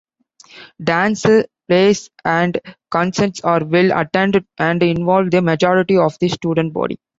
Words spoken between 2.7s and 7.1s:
concerts are well-attended and involve the majority of the student body.